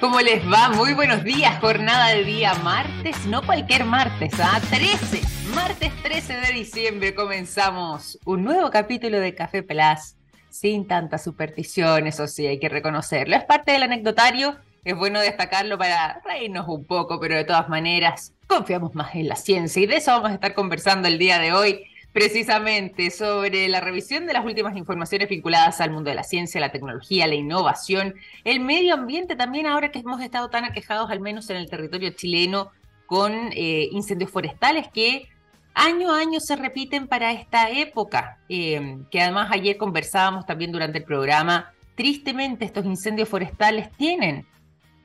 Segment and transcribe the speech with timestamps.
[0.00, 0.68] ¿Cómo les va?
[0.68, 4.60] Muy buenos días, jornada de día martes, no cualquier martes, ¿ah?
[4.70, 5.20] 13,
[5.52, 10.14] martes 13 de diciembre comenzamos un nuevo capítulo de Café Plus,
[10.50, 13.34] sin tantas supersticiones, eso sí, hay que reconocerlo.
[13.34, 18.34] Es parte del anecdotario, es bueno destacarlo para reírnos un poco, pero de todas maneras,
[18.46, 21.52] confiamos más en la ciencia y de eso vamos a estar conversando el día de
[21.52, 26.60] hoy precisamente sobre la revisión de las últimas informaciones vinculadas al mundo de la ciencia,
[26.60, 31.20] la tecnología, la innovación, el medio ambiente también, ahora que hemos estado tan aquejados, al
[31.20, 32.70] menos en el territorio chileno,
[33.06, 35.28] con eh, incendios forestales que
[35.74, 40.98] año a año se repiten para esta época, eh, que además ayer conversábamos también durante
[40.98, 44.46] el programa, tristemente estos incendios forestales tienen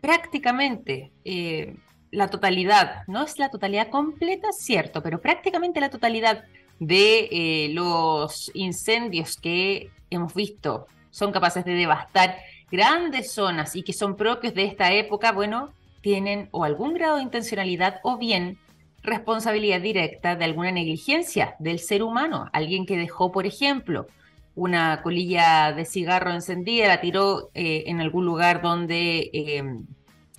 [0.02, 1.12] prácticamente...
[1.26, 1.76] Eh,
[2.14, 6.44] la totalidad, no es la totalidad completa, cierto, pero prácticamente la totalidad
[6.80, 12.38] de eh, los incendios que hemos visto son capaces de devastar
[12.72, 17.24] grandes zonas y que son propios de esta época, bueno, tienen o algún grado de
[17.24, 18.58] intencionalidad o bien
[19.04, 22.50] responsabilidad directa de alguna negligencia del ser humano.
[22.54, 24.08] Alguien que dejó, por ejemplo,
[24.56, 29.64] una colilla de cigarro encendida, la tiró eh, en algún lugar donde eh,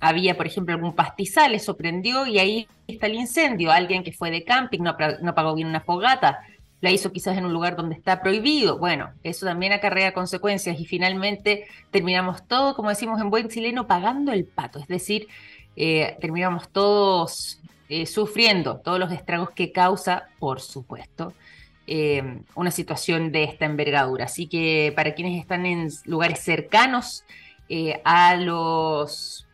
[0.04, 3.72] había, por ejemplo, algún pastizal, eso prendió y ahí está el incendio.
[3.72, 6.40] Alguien que fue de camping, no, pagó bien una fogata,
[6.82, 8.78] la hizo quizás en un lugar donde está prohibido.
[8.78, 14.30] Bueno, eso también acarrea consecuencias y finalmente terminamos todo, como decimos en buen chileno, pagando
[14.32, 14.78] el pato.
[14.78, 15.26] Es decir,
[15.74, 21.32] eh, terminamos todos eh, sufriendo todos los estragos que causa, por supuesto,
[21.86, 24.26] eh, una situación de esta envergadura.
[24.26, 27.24] Así que para quienes están en lugares cercanos
[28.04, 29.44] a los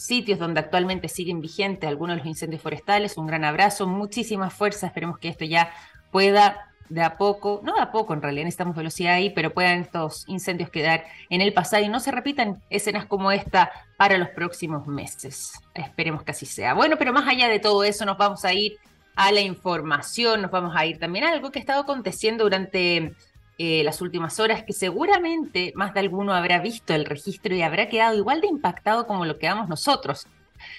[0.00, 3.16] sitios donde actualmente siguen vigentes algunos de los incendios forestales.
[3.16, 4.84] Un gran abrazo, muchísimas fuerzas.
[4.84, 5.70] Esperemos que esto ya
[6.10, 9.80] pueda de a poco, no de a poco en realidad, necesitamos velocidad ahí, pero puedan
[9.80, 14.30] estos incendios quedar en el pasado y no se repitan escenas como esta para los
[14.30, 15.52] próximos meses.
[15.74, 16.74] Esperemos que así sea.
[16.74, 18.78] Bueno, pero más allá de todo eso, nos vamos a ir
[19.14, 23.14] a la información, nos vamos a ir también a algo que ha estado aconteciendo durante
[23.62, 27.90] eh, las últimas horas, que seguramente más de alguno habrá visto el registro y habrá
[27.90, 30.26] quedado igual de impactado como lo quedamos nosotros.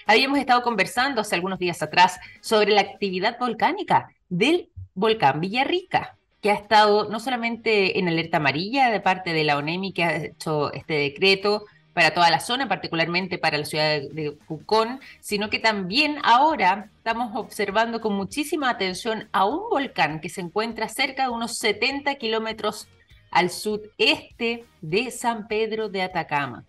[0.08, 6.50] Habíamos estado conversando hace algunos días atrás sobre la actividad volcánica del volcán Villarrica, que
[6.50, 10.74] ha estado no solamente en alerta amarilla de parte de la ONEMI, que ha hecho
[10.74, 16.18] este decreto para toda la zona, particularmente para la ciudad de Pucón, sino que también
[16.24, 21.58] ahora estamos observando con muchísima atención a un volcán que se encuentra cerca de unos
[21.58, 22.88] 70 kilómetros
[23.32, 26.64] al sudeste de San Pedro de Atacama.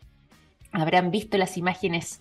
[0.73, 2.21] Habrán visto las imágenes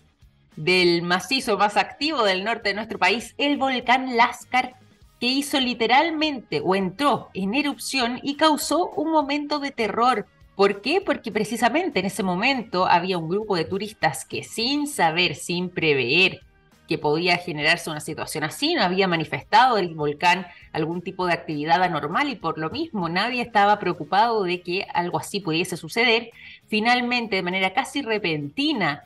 [0.56, 4.74] del macizo más activo del norte de nuestro país, el volcán Lascar,
[5.18, 10.26] que hizo literalmente o entró en erupción y causó un momento de terror
[10.56, 11.00] ¿Por qué?
[11.00, 16.40] Porque precisamente en ese momento había un grupo de turistas que sin saber, sin prever
[16.88, 21.82] que podía generarse una situación así, no había manifestado el volcán algún tipo de actividad
[21.82, 26.30] anormal y por lo mismo nadie estaba preocupado de que algo así pudiese suceder.
[26.66, 29.04] Finalmente, de manera casi repentina,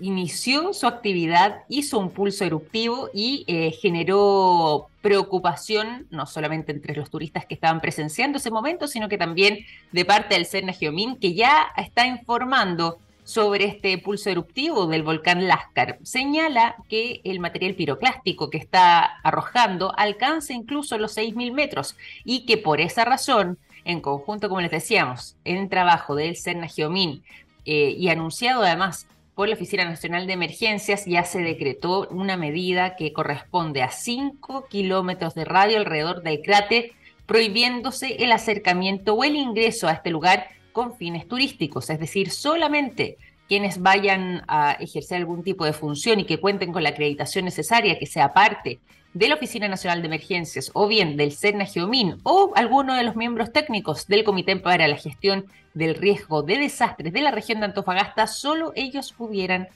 [0.00, 7.10] inició su actividad, hizo un pulso eruptivo y eh, generó preocupación no solamente entre los
[7.10, 11.34] turistas que estaban presenciando ese momento, sino que también de parte del CERNA Geomín, que
[11.34, 15.98] ya está informando sobre este pulso eruptivo del volcán Lascar.
[16.02, 22.58] Señala que el material piroclástico que está arrojando alcanza incluso los 6.000 metros y que
[22.58, 27.22] por esa razón, en conjunto, como les decíamos, en trabajo del CERNA Geomín
[27.64, 29.06] eh, y anunciado además
[29.48, 35.34] la Oficina Nacional de Emergencias ya se decretó una medida que corresponde a 5 kilómetros
[35.34, 36.92] de radio alrededor del cráter,
[37.26, 43.18] prohibiéndose el acercamiento o el ingreso a este lugar con fines turísticos, es decir, solamente
[43.50, 47.98] quienes vayan a ejercer algún tipo de función y que cuenten con la acreditación necesaria,
[47.98, 48.78] que sea parte
[49.12, 53.16] de la Oficina Nacional de Emergencias o bien del CERNA Geomín o alguno de los
[53.16, 57.66] miembros técnicos del Comité para la Gestión del Riesgo de Desastres de la región de
[57.66, 59.66] Antofagasta, solo ellos pudieran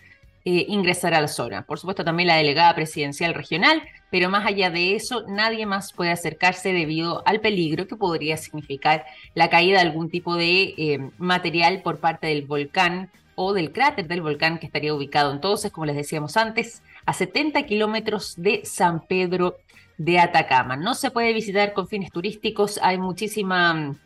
[0.44, 1.66] eh, ingresar a la zona.
[1.66, 6.12] Por supuesto, también la delegada presidencial regional, pero más allá de eso, nadie más puede
[6.12, 9.04] acercarse debido al peligro que podría significar
[9.34, 14.06] la caída de algún tipo de eh, material por parte del volcán o del cráter
[14.06, 19.06] del volcán que estaría ubicado entonces, como les decíamos antes, a 70 kilómetros de San
[19.06, 19.56] Pedro
[19.98, 20.76] de Atacama.
[20.76, 23.96] No se puede visitar con fines turísticos, hay muchísima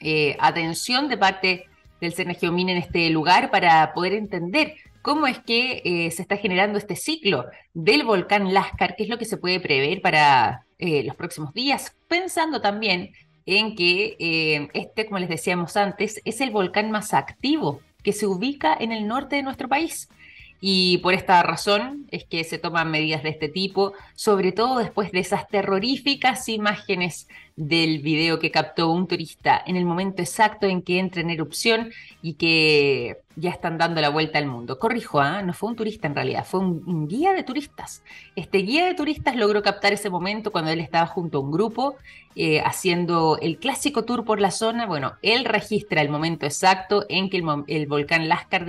[0.00, 1.64] eh, atención de parte
[2.00, 6.78] del Geomín en este lugar para poder entender cómo es que eh, se está generando
[6.78, 11.16] este ciclo del volcán Lascar, qué es lo que se puede prever para eh, los
[11.16, 13.12] próximos días, pensando también
[13.46, 18.76] en que este, como les decíamos antes, es el volcán más activo que se ubica
[18.78, 20.08] en el norte de nuestro país.
[20.60, 25.10] Y por esta razón es que se toman medidas de este tipo, sobre todo después
[25.10, 27.26] de esas terroríficas imágenes
[27.56, 31.90] del video que captó un turista en el momento exacto en que entra en erupción
[32.20, 34.78] y que ya están dando la vuelta al mundo.
[34.78, 35.42] Corrijo, ¿ah?
[35.42, 38.02] no fue un turista en realidad, fue un, guía de turistas.
[38.34, 41.96] Este guía de turistas logró captar ese momento cuando él estaba junto a un grupo
[42.34, 44.86] eh, haciendo el clásico tour por la zona.
[44.86, 48.66] Bueno, él registra el momento exacto en que el, volcán Lascar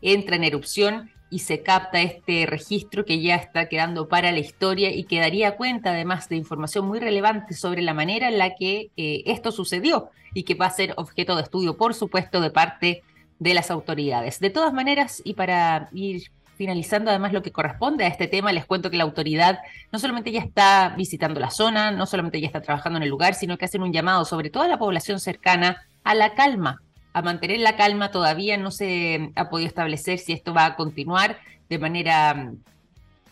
[0.00, 4.94] entra en erupción y se capta este registro que ya está quedando para la historia
[4.94, 8.90] y que daría cuenta además de información muy relevante sobre la manera en la que
[8.96, 13.02] eh, esto sucedió y que va a ser objeto de estudio, por supuesto, de parte
[13.38, 14.40] de las autoridades.
[14.40, 18.66] De todas maneras, y para ir finalizando además lo que corresponde a este tema, les
[18.66, 19.58] cuento que la autoridad
[19.90, 23.34] no solamente ya está visitando la zona, no solamente ya está trabajando en el lugar,
[23.34, 26.80] sino que hacen un llamado sobre toda la población cercana a la calma,
[27.12, 28.10] a mantener la calma.
[28.10, 31.38] Todavía no se ha podido establecer si esto va a continuar
[31.68, 32.52] de manera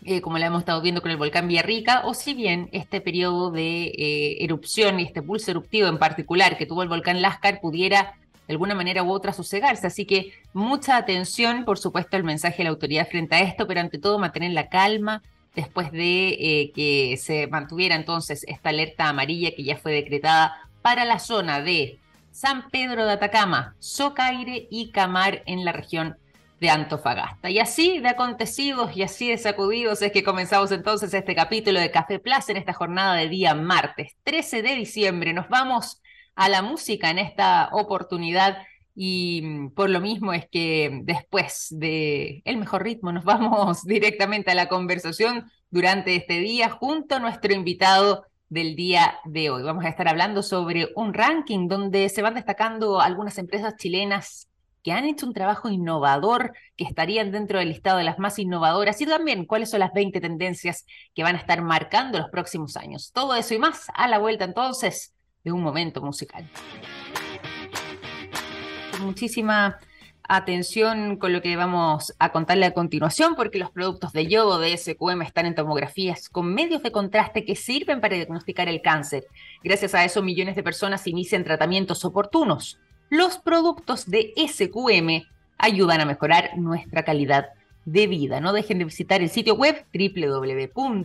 [0.05, 3.51] eh, como la hemos estado viendo con el volcán Villarrica, o si bien este periodo
[3.51, 8.15] de eh, erupción y este pulso eruptivo en particular que tuvo el volcán Lascar pudiera
[8.47, 9.87] de alguna manera u otra sosegarse.
[9.87, 13.81] Así que mucha atención, por supuesto, el mensaje de la autoridad frente a esto, pero
[13.81, 15.23] ante todo mantener la calma
[15.55, 21.05] después de eh, que se mantuviera entonces esta alerta amarilla que ya fue decretada para
[21.05, 21.99] la zona de
[22.31, 26.17] San Pedro de Atacama, Socaire y Camar en la región
[26.61, 27.51] de Antofagasta.
[27.51, 31.91] Y así de acontecidos y así de sacudidos es que comenzamos entonces este capítulo de
[31.91, 35.33] Café Plaza en esta jornada de día martes 13 de diciembre.
[35.33, 36.03] Nos vamos
[36.35, 38.59] a la música en esta oportunidad
[38.95, 44.51] y mm, por lo mismo es que después de el mejor ritmo nos vamos directamente
[44.51, 49.63] a la conversación durante este día junto a nuestro invitado del día de hoy.
[49.63, 54.50] Vamos a estar hablando sobre un ranking donde se van destacando algunas empresas chilenas
[54.83, 59.01] que han hecho un trabajo innovador, que estarían dentro del listado de las más innovadoras
[59.01, 63.13] y también cuáles son las 20 tendencias que van a estar marcando los próximos años.
[63.13, 66.49] Todo eso y más a la vuelta entonces de un momento musical.
[69.01, 69.79] Muchísima
[70.31, 74.77] atención con lo que vamos a contarle a continuación, porque los productos de yodo de
[74.77, 79.27] SQM están en tomografías con medios de contraste que sirven para diagnosticar el cáncer.
[79.65, 82.79] Gracias a eso, millones de personas inician tratamientos oportunos.
[83.11, 85.29] Los productos de SQM
[85.59, 87.49] ayudan a mejorar nuestra calidad
[87.85, 88.41] de vida.
[88.41, 91.05] No dejen de visitar el sitio web www.sqm.com.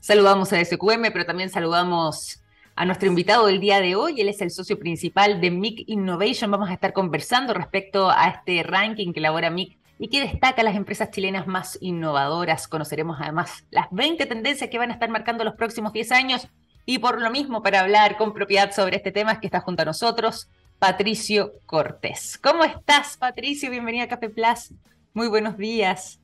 [0.00, 2.42] Saludamos a SQM, pero también saludamos
[2.74, 4.20] a nuestro invitado del día de hoy.
[4.20, 6.50] Él es el socio principal de MIC Innovation.
[6.50, 10.74] Vamos a estar conversando respecto a este ranking que elabora MIC y que destaca las
[10.74, 12.66] empresas chilenas más innovadoras.
[12.66, 16.48] Conoceremos además las 20 tendencias que van a estar marcando los próximos 10 años.
[16.86, 19.82] Y por lo mismo, para hablar con propiedad sobre este tema, es que está junto
[19.82, 20.48] a nosotros
[20.78, 22.38] Patricio Cortés.
[22.42, 23.70] ¿Cómo estás, Patricio?
[23.70, 24.74] Bienvenida a Café Plus.
[25.14, 26.20] Muy buenos días.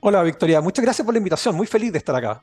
[0.00, 0.60] Hola, Victoria.
[0.60, 1.54] Muchas gracias por la invitación.
[1.56, 2.42] Muy feliz de estar acá.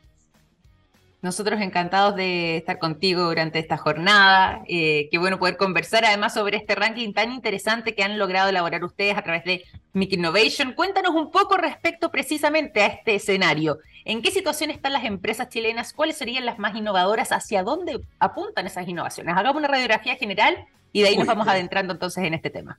[1.24, 4.62] Nosotros encantados de estar contigo durante esta jornada.
[4.68, 8.84] Eh, qué bueno poder conversar además sobre este ranking tan interesante que han logrado elaborar
[8.84, 10.74] ustedes a través de Mic Innovation.
[10.74, 13.80] Cuéntanos un poco respecto precisamente a este escenario.
[14.04, 15.94] ¿En qué situación están las empresas chilenas?
[15.94, 17.32] ¿Cuáles serían las más innovadoras?
[17.32, 19.34] ¿Hacia dónde apuntan esas innovaciones?
[19.38, 22.78] Hagamos una radiografía general y de ahí nos vamos adentrando entonces en este tema.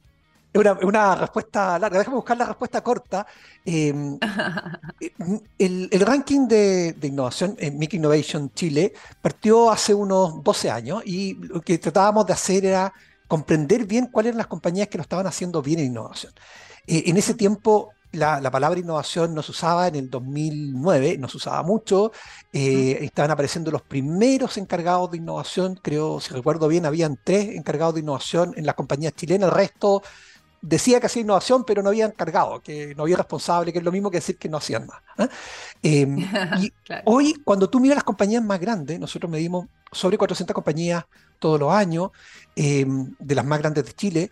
[0.55, 1.99] Una, una, respuesta larga.
[1.99, 3.27] Déjame buscar la respuesta corta.
[3.65, 4.19] Em,
[5.59, 11.61] el, ranking de, innovación en Mic Innovation Chile partió hace unos 12 años y lo
[11.61, 12.93] que tratábamos de hacer era
[13.27, 16.33] comprender bien cuáles eran las compañías que lo estaban haciendo bien en innovación.
[16.87, 21.37] Eh, en ese tiempo la, palabra innovación no se usaba en el 2009, no se
[21.37, 22.13] usaba mucho,
[22.53, 27.95] eh, estaban apareciendo los primeros encargados de innovación, creo, si recuerdo bien, habían tres encargados
[27.95, 30.03] de innovación en las compañías chilenas, el resto
[30.65, 33.93] decía que hacía innovación, pero no había encargado, que no había responsable, que es lo
[33.93, 35.03] mismo que decir que no hacían más.
[35.19, 35.29] ¿ah?
[35.83, 36.19] Em,
[36.59, 36.73] y
[37.05, 41.05] hoy, cuando tú miras las compañías más grandes, nosotros medimos sobre 400 compañías
[41.39, 42.11] todos los años,
[42.57, 44.31] em, de las más grandes de Chile,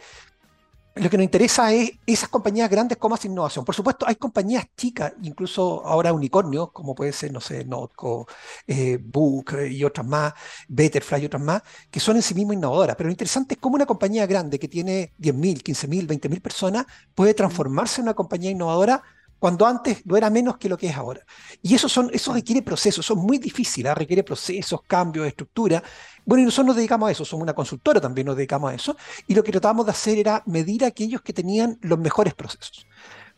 [0.94, 3.64] lo que nos interesa es esas compañías grandes como hacen innovación.
[3.64, 8.26] Por supuesto, hay compañías chicas, incluso ahora unicornios, como puede ser, no sé, Notco,
[8.66, 10.34] eh, Book y otras más,
[10.68, 12.96] Betterfly y otras más, que son en sí mismas innovadoras.
[12.96, 17.32] Pero lo interesante es cómo una compañía grande que tiene 10.000, 15.000, 20.000 personas puede
[17.34, 19.02] transformarse en una compañía innovadora
[19.42, 21.20] cuando antes no era menos que lo que es ahora.
[21.62, 23.94] Y eso, son, eso requiere procesos, son muy difíciles, ¿ah?
[23.96, 25.82] requiere procesos, cambios, estructura.
[26.24, 28.96] Bueno, y nosotros nos dedicamos a eso, somos una consultora también, nos dedicamos a eso,
[29.26, 32.86] y lo que tratábamos de hacer era medir a aquellos que tenían los mejores procesos.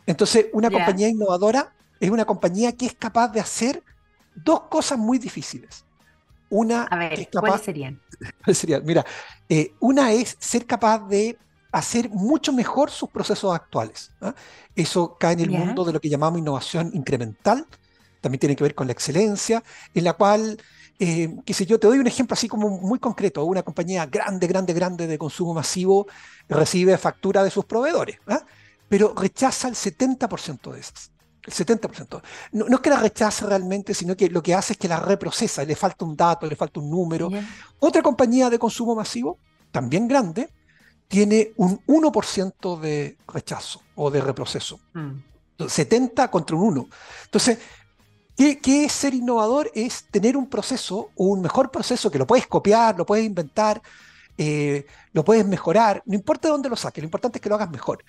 [0.04, 3.82] Entonces, una compañía innovadora es una compañía que es capaz de hacer
[4.34, 5.87] dos cosas muy difíciles.
[6.50, 8.84] Una a ver, ¿cuáles serían?
[8.84, 9.06] Mira,
[9.49, 11.38] eh, una es ser capaz de
[11.75, 14.12] hacer mucho mejor sus procesos actuales.
[14.21, 14.33] ¿ah?
[14.76, 17.66] Eso cae en el mundo de lo que llamamos innovación incremental,
[18.21, 19.62] también tiene que ver con la excelencia,
[19.93, 20.57] en la cual,
[21.00, 24.47] eh, qué sé yo, te doy un ejemplo así como muy concreto, una compañía grande,
[24.47, 26.07] grande, grande de consumo masivo
[26.49, 28.45] recibe factura de sus proveedores, ¿ah?
[28.88, 31.11] pero rechaza el 70% de esas.
[31.43, 32.23] El 70%.
[32.52, 35.64] No, es que la rechace realmente, sino que lo que hace es que la reprocesa,
[35.64, 37.31] le falta un dato, le falta un número.
[37.81, 39.38] Otra compañía de consumo masivo,
[39.73, 40.49] también grande,
[41.08, 44.80] tiene un 1% de rechazo o de reproceso.
[45.58, 46.30] 70 mm.
[46.30, 46.88] contra un 1.
[47.25, 47.58] Entonces,
[48.37, 49.70] ¿qué, es ser innovador?
[49.75, 53.80] Es tener un proceso, un mejor proceso que lo puedes copiar, lo puedes inventar,
[54.37, 57.54] eh, lo puedes mejorar, no importa de dónde lo saques, lo importante es que lo
[57.54, 58.04] hagas mejor.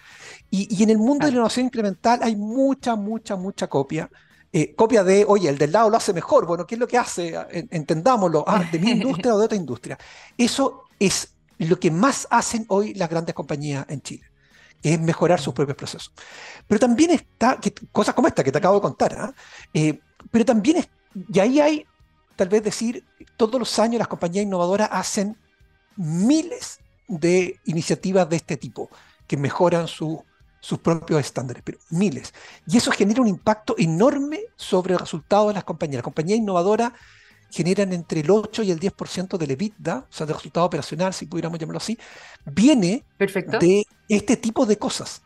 [0.49, 4.09] Y, en el mundo de la innovación incremental hay mucha, mucha, mucha copia.
[4.51, 6.97] Eh, copia de, oye, el del lado lo hace mejor, bueno, ¿qué es lo que
[6.97, 7.35] hace?
[7.69, 9.97] Entendámoslo, ah, de mi industria o de otra industria.
[10.37, 14.23] Eso es lo que más hacen hoy las grandes compañías en Chile,
[14.81, 16.11] que es mejorar sus propios procesos.
[16.67, 17.59] Pero también está,
[17.91, 19.33] cosas como esta que te acabo de contar, ¿ah?
[19.73, 19.99] eh,
[20.31, 20.85] pero también,
[21.31, 21.85] y ahí hay,
[22.35, 23.03] tal vez decir,
[23.37, 25.37] todos los años las compañías innovadoras hacen
[25.95, 28.89] miles de iniciativas de este tipo
[29.27, 30.23] que mejoran sus
[30.81, 32.33] propios estándares, pero miles.
[32.67, 35.97] Y eso genera un impacto enorme sobre el resultado de las compañías.
[35.97, 36.93] Las compañías innovadoras
[37.55, 41.25] generan entre el 8 y el 10% del EBITDA, o sea, del resultado operacional, si
[41.25, 41.97] pudiéramos llamarlo así,
[42.45, 45.21] viene de este tipo de cosas.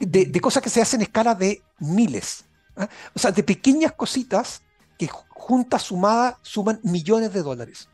[0.00, 2.46] De, cosas que se hacen en escala de miles.
[2.76, 2.88] ¿ah?
[3.14, 4.62] O sea, de pequeñas cositas
[4.96, 7.90] que juntas sumadas suman millones de dólares.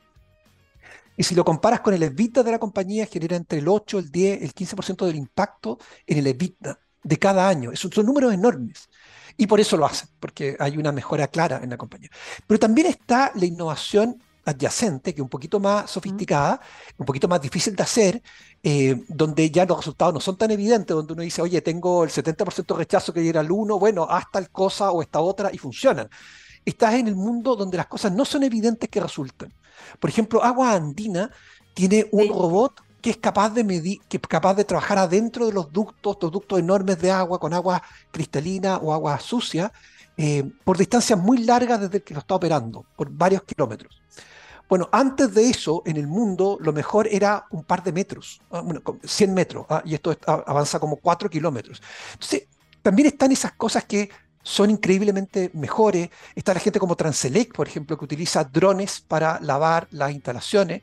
[1.17, 4.13] Y si lo comparas con el EBITDA de la compañía, genera entre el 8, el
[4.13, 7.73] 10, el 15% del impacto en el EBITDA de cada año.
[7.73, 8.89] Esos son números enormes.
[9.41, 12.11] Y por eso lo hacen, porque hay una mejora clara en la compañía.
[12.47, 16.61] Pero también está la innovación adyacente, que es un poquito más sofisticada,
[16.99, 18.23] un poquito más difícil de hacer,
[18.63, 22.11] eh, donde ya los resultados no son tan evidentes, donde uno dice, oye, tengo el
[22.11, 25.57] 70% de rechazo que era el 1, bueno, haz tal cosa o esta otra y
[25.57, 26.11] funcionan.
[26.63, 29.55] Estás en el mundo donde las cosas no son evidentes que resultan.
[29.99, 31.31] Por ejemplo, Agua Andina
[31.73, 35.53] tiene un robot que es capaz de medir, que es capaz de trabajar adentro de
[35.53, 39.73] los ductos, los ductos enormes de agua, con agua cristalina o agua sucia,
[40.17, 44.01] eh, por distancias muy largas desde que lo está operando, por varios kilómetros.
[44.69, 48.61] Bueno, antes de eso, en el mundo, lo mejor era un par de metros, ah,
[48.61, 51.83] bueno, 100 metros, ah, y esto avanza como 4 kilómetros.
[52.13, 52.45] Entonces,
[52.81, 54.11] también están esas cosas que
[54.43, 56.11] son increíblemente mejores.
[56.35, 60.83] Está la gente como Transelec, por ejemplo, que utiliza drones para lavar las instalaciones.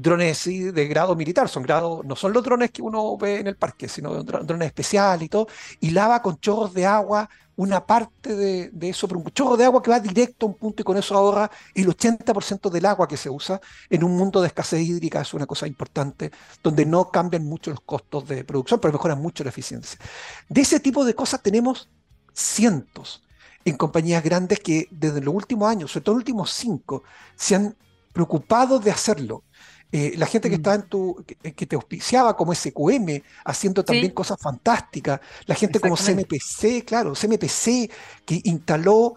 [0.00, 3.56] Drones de grado militar, son grado, no son los drones que uno ve en el
[3.56, 5.46] parque, sino drones especiales y todo,
[5.80, 9.82] y lava con chorros de agua una parte de, eso, pero un chorro de agua
[9.82, 13.18] que va directo a un punto y con eso ahorra el 80% del agua que
[13.18, 16.30] se usa en un mundo de escasez hídrica, es una cosa importante,
[16.62, 19.98] donde no cambian mucho los costos de producción, pero mejoran mucho la eficiencia.
[20.48, 21.90] De ese tipo de cosas tenemos
[22.32, 23.22] cientos
[23.66, 27.02] en compañías grandes que desde los últimos años, sobre todo los últimos cinco,
[27.36, 27.76] se han
[28.14, 29.44] preocupado de hacerlo.
[29.92, 30.60] Eh, la gente que mm.
[30.60, 35.96] está en tu, que, te auspiciaba como SQM, haciendo también cosas fantásticas, la gente como
[35.96, 37.90] CMPC, claro, CMPC,
[38.24, 39.14] que instaló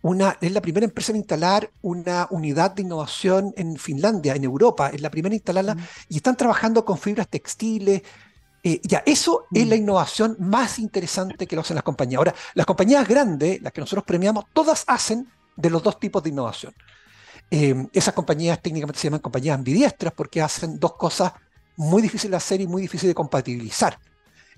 [0.00, 4.88] una, es la primera empresa en instalar una unidad de innovación en Finlandia, en Europa,
[4.88, 5.80] es la primera en instalarla, mm.
[6.08, 8.02] y están trabajando con fibras textiles,
[8.62, 9.78] eh, ya, eso es la mm.
[9.78, 12.18] innovación más interesante que lo hacen las compañías.
[12.18, 16.30] Ahora, las compañías grandes, las que nosotros premiamos, todas hacen de los dos tipos de
[16.30, 16.74] innovación.
[17.50, 21.32] Eh, esas compañías técnicamente se llaman compañías ambidiestras porque hacen dos cosas
[21.76, 23.98] muy difíciles de hacer y muy difíciles de compatibilizar.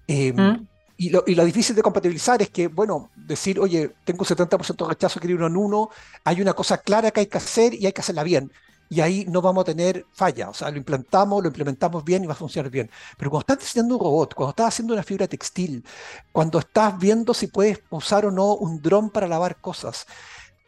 [0.06, 0.66] Eh, mm.
[0.96, 5.20] y, lo, difícil de compatibilizar es que, bueno, decir, oye, tengo un 70% de rechazo,
[5.20, 5.90] quiero uno en uno,
[6.24, 8.50] hay una cosa clara que hay que hacer y hay que hacerla bien
[8.90, 10.48] y ahí no vamos a tener falla.
[10.48, 12.90] O sea, lo implantamos, lo implementamos bien y va a funcionar bien.
[13.16, 15.84] Pero cuando estás diseñando un robot, cuando estás haciendo una fibra textil,
[16.32, 20.06] cuando estás viendo si puedes usar o no un dron para lavar cosas,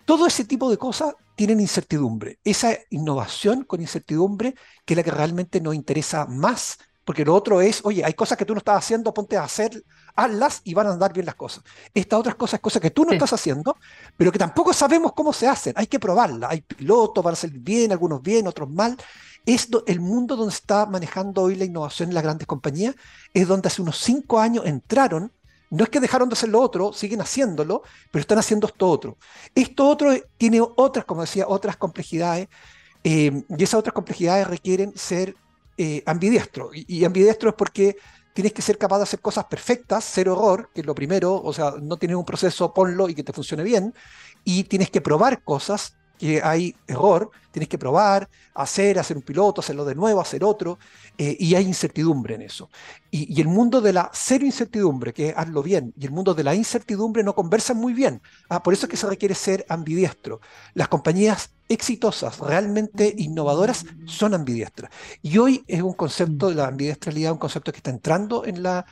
[0.05, 2.39] todo ese tipo de cosas tienen incertidumbre.
[2.45, 4.55] Esa innovación con incertidumbre,
[4.85, 8.37] que es la que realmente nos interesa más porque lo otro es, oye, hay cosas
[8.37, 9.83] que tú no estás haciendo, ponte a hacer,
[10.15, 11.65] hazlas y van a andar bien las cosas.
[11.95, 13.75] Estas otras cosas, cosas que tú no estás haciendo,
[14.19, 15.73] pero que tampoco sabemos cómo se hacen.
[15.77, 16.51] Hay que probarlas.
[16.51, 18.99] Hay pilotos, van a salir bien, algunos bien, otros mal.
[19.47, 22.95] Es el mundo donde está manejando hoy la innovación en las grandes compañías,
[23.33, 25.33] es donde hace unos cinco años entraron
[25.71, 29.17] no es que dejaron de hacer lo otro, siguen haciéndolo, pero están haciendo esto otro.
[29.55, 32.49] Esto otro tiene otras, como decía, otras complejidades,
[33.05, 35.35] eh, y esas otras complejidades requieren ser
[35.79, 36.71] eh, ambidiestro.
[36.75, 37.97] Y, ambidiestro es porque
[38.35, 41.53] tienes que ser capaz de hacer cosas perfectas, cero error, que es lo primero, o
[41.53, 43.95] sea, no tienes un proceso, ponlo y que te funcione bien,
[44.45, 49.63] y tienes que probar cosas que hay error, tienes que probar, hacer, hacer un piloto,
[49.63, 50.79] hacerlo de nuevo, hacer otro,
[51.17, 52.69] eh, y hay incertidumbre en eso.
[53.11, 56.45] Y, el mundo de la cero incertidumbre, que es hazlo bien, y el mundo de
[56.45, 58.21] la incertidumbre no conversan muy bien.
[58.51, 60.43] Ah, por eso es que se requiere ser ambidiestro.
[60.75, 64.91] Las compañías exitosas, realmente innovadoras, son ambidiestras.
[65.23, 68.85] Y hoy es un concepto de la ambidiestralidad, un concepto que está entrando en la,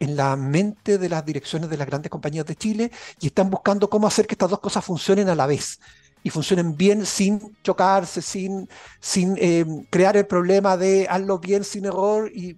[0.00, 3.88] en la mente de las direcciones de las grandes compañías de Chile y están buscando
[3.88, 5.78] cómo hacer que estas dos cosas funcionen a la vez
[6.22, 8.68] y funcionen bien sin chocarse, sin,
[9.00, 12.56] sin eh, crear el problema de hazlo bien sin error y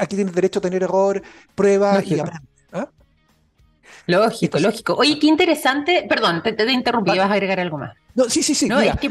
[0.00, 1.22] aquí tienes derecho a tener error,
[1.54, 2.48] prueba y aprende.
[2.72, 2.88] ¿ah?
[4.06, 4.94] Lógico, lógico.
[4.94, 6.06] Oye, qué interesante.
[6.08, 7.96] Perdón, te, te interrumpí, vas a agregar algo más.
[8.14, 8.68] No, sí, sí, sí.
[8.68, 9.10] No, es que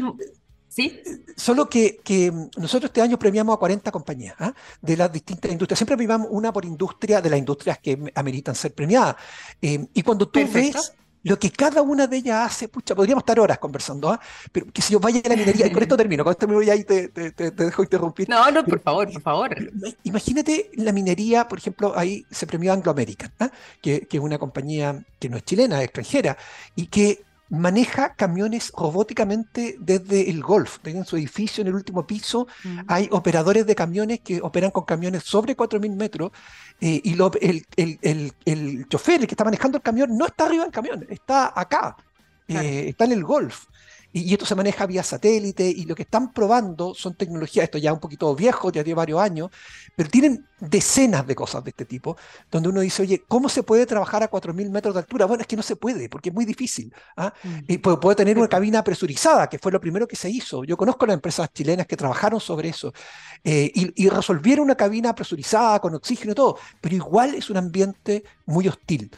[0.74, 1.00] ¿Sí?
[1.36, 4.52] Solo que, que, nosotros este año premiamos a 40 compañías ¿ah?
[4.82, 5.78] de las distintas industrias.
[5.78, 9.14] Siempre premiamos una por industria de las industrias que ameritan ser premiadas.
[9.62, 10.92] Eh, y cuando tú ves
[11.24, 14.20] lo que cada una de ellas hace, pucha, podríamos estar horas conversando, ¿ah?
[14.52, 16.54] pero que si yo vaya a la minería, y con esto termino, con esto me
[16.54, 18.28] voy ahí y te, te, te, dejo interrumpir.
[18.28, 19.72] No, no, por favor, por favor.
[20.04, 23.50] Imagínate la minería, por ejemplo, ahí se premió Anglo American, ¿ah?
[23.80, 26.36] que, que es una compañía que no es chilena, es extranjera,
[26.76, 30.78] y que maneja camiones robóticamente desde el Golf.
[30.84, 32.80] En su edificio, en el último piso, mm.
[32.88, 36.32] hay operadores de camiones que operan con camiones sobre 4.000 metros
[36.80, 40.26] eh, y lo, el, el, el, el, chofer, el que está manejando el camión, no
[40.26, 41.96] está arriba del camión, está acá,
[42.48, 43.66] eh, está en el Golf
[44.14, 47.92] y, esto se maneja vía satélite y lo que están probando son tecnologías, esto ya
[47.92, 49.50] un poquito viejo, ya tiene varios años,
[49.96, 52.16] pero tienen decenas de cosas de este tipo,
[52.48, 55.26] donde uno dice, oye, ¿cómo se puede trabajar a 4.000 metros de altura?
[55.26, 56.94] Bueno, es que no se puede, porque es muy difícil.
[57.16, 57.34] ¿ah?
[57.42, 57.58] Mm.
[57.66, 60.62] Y puede, tener una cabina presurizada, que fue lo primero que se hizo.
[60.62, 62.92] Yo conozco las empresas chilenas que trabajaron sobre eso
[63.42, 67.56] eh, y, y resolvieron una cabina presurizada con oxígeno y todo, pero igual es un
[67.56, 69.10] ambiente muy hostil.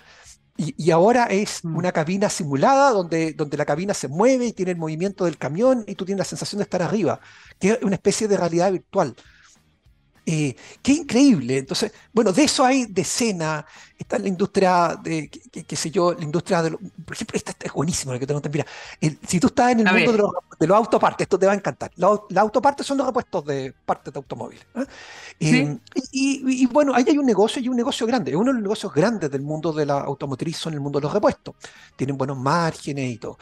[0.58, 1.76] Y, ahora es mm.
[1.76, 5.84] una cabina simulada donde, donde la cabina se mueve y tiene el movimiento del camión
[5.86, 7.20] y tú tienes la sensación de estar arriba,
[7.58, 9.14] que es una especie de realidad virtual.
[10.28, 11.58] Eh, qué increíble.
[11.58, 13.64] Entonces, bueno, de eso hay decenas.
[13.96, 18.12] Está la industria de, qué, sé yo, la industria de, por ejemplo, esta, es buenísimo
[18.12, 18.66] lo que tengo Mira,
[19.26, 21.54] si tú estás en el mundo de los, de los, autopartes, esto te va a
[21.54, 21.92] encantar.
[21.96, 24.66] Los, autopartes son los repuestos de partes de automóviles.
[24.74, 24.84] ¿eh?
[25.38, 25.78] Eh,
[26.10, 28.34] y, bueno, ahí hay un negocio y un negocio grande.
[28.34, 31.14] Uno de los negocios grandes del mundo de la automotriz son el mundo de los
[31.14, 31.54] repuestos.
[31.94, 33.38] Tienen buenos márgenes y todo.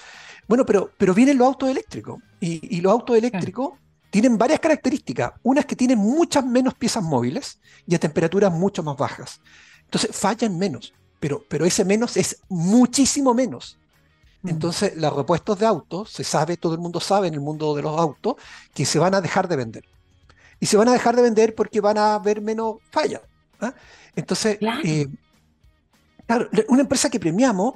[0.46, 2.20] Bueno, pero, pero vienen los autos eléctricos.
[2.40, 3.72] Y, los autos eléctricos
[4.14, 5.32] tienen varias características.
[5.42, 9.40] Una es que tienen muchas menos piezas móviles y a temperaturas mucho más bajas.
[9.86, 13.76] Entonces fallan menos, pero, pero ese menos es muchísimo menos.
[14.42, 14.50] Mm.
[14.50, 17.82] Entonces, los repuestos de autos, se sabe, todo el mundo sabe en el mundo de
[17.82, 18.36] los autos,
[18.72, 19.84] que se van a dejar de vender.
[20.60, 23.22] Y se van a dejar de vender porque van a haber menos fallas.
[23.60, 23.74] ¿ah?
[24.14, 25.08] Entonces, eh,
[26.68, 27.74] una empresa que premiamos,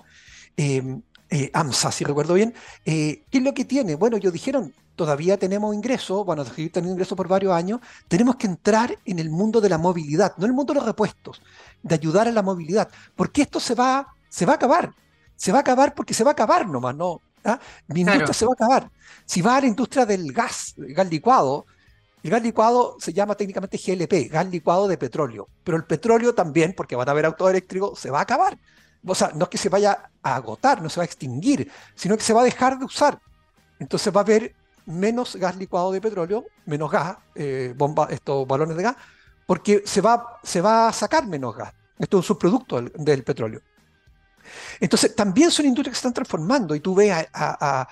[0.57, 3.97] eh, eh, AMSA, si recuerdo bien, ¿qué es lo que tiene?
[3.97, 8.49] Bueno, ellos dijeron, todavía tenemos ingresos, bueno, seguir teniendo ingresos por varios años, tenemos que
[8.49, 11.41] entrar en el mundo de la movilidad, no en el mundo de los repuestos,
[11.83, 14.93] de ayudar a la movilidad, porque esto se va, se va a acabar,
[15.37, 17.23] se va a acabar porque se va a acabar nomás, ¿no?
[17.45, 17.61] ¿Ah?
[17.87, 18.91] Mi industria se va a acabar.
[19.25, 21.65] Si va a la industria del gas, el gas licuado,
[22.25, 26.75] el gas licuado se llama técnicamente GLP, gas licuado de petróleo, pero el petróleo también,
[26.77, 28.59] porque van a haber autos eléctricos, se va a acabar.
[29.07, 32.17] O sea, no es que se vaya a agotar, no se va a extinguir, sino
[32.17, 33.21] que se va a dejar de usar.
[33.79, 34.55] Entonces va a haber
[34.89, 38.97] menos gas licuado de petróleo, menos gas, eh, bomba, estos balones de gas,
[39.47, 41.73] porque se va, se va a sacar menos gas.
[41.99, 43.61] Esto es un subproducto del, petróleo.
[44.81, 47.89] Entonces, también son industrias que se están transformando y tú ves a, a,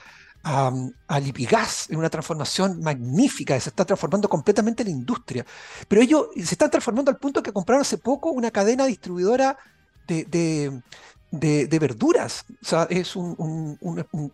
[1.09, 5.45] a, Lipigas en una transformación magnífica, se está transformando completamente la industria.
[5.89, 9.59] Pero ellos se están transformando al punto que compraron hace poco una cadena distribuidora
[10.07, 10.83] de, de,
[11.31, 12.45] verduras.
[12.63, 13.77] O sea, es un,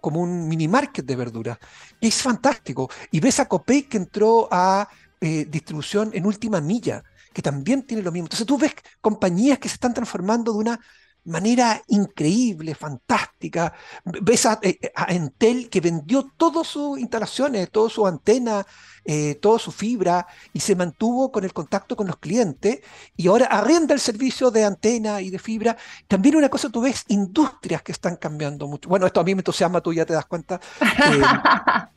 [0.01, 1.59] como un mini market de verduras.
[2.01, 2.91] Y es fantástico.
[3.11, 4.89] Y ves a Copay que entró a
[5.21, 7.03] eh, distribución en última milla,
[7.33, 8.27] que también tiene lo mismo.
[8.27, 10.81] Entonces tú ves compañías que se están transformando de una
[11.25, 13.73] manera increíble, fantástica.
[14.05, 18.67] Ves a, eh, a Entel que vendió todas sus instalaciones, todas sus antenas,
[19.05, 22.81] eh, toda su fibra y se mantuvo con el contacto con los clientes
[23.17, 25.77] y ahora arrienda el servicio de antena y de fibra.
[26.09, 28.89] También una cosa, tú ves industrias que están cambiando mucho.
[28.89, 30.61] Bueno, esto a mí me entusiasma, tú ya te das cuenta.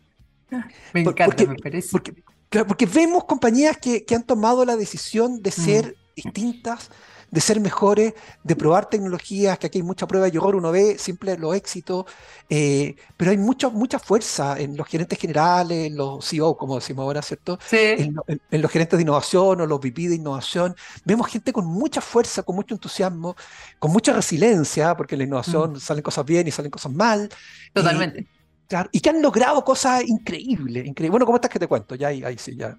[0.51, 0.61] Eh,
[0.93, 1.89] me encanta, porque, me parece.
[2.51, 6.21] Porque, vemos compañías que, que, han tomado la decisión de ser mm.
[6.21, 6.91] distintas
[7.31, 10.97] de ser mejores, de probar tecnologías, que aquí hay mucha prueba y error, uno ve
[10.97, 12.05] siempre los éxitos,
[12.49, 17.03] eh, pero hay mucha, mucha fuerza en los gerentes generales, en los CEO, como decimos
[17.03, 17.59] ahora, ¿cierto?
[17.71, 18.15] En,
[18.61, 20.75] los gerentes de innovación o los VP de innovación.
[21.03, 23.35] Vemos gente con mucha fuerza, con mucho entusiasmo,
[23.79, 25.79] con mucha resiliencia, porque en la innovación mm.
[25.79, 27.29] salen cosas bien y salen cosas mal.
[27.73, 28.27] Totalmente.
[28.67, 31.11] Claro, y que han logrado cosas increíbles, increíbles.
[31.11, 31.93] Bueno, ¿cómo estás que te cuento?
[31.95, 32.77] Ya ahí, ahí sí, ya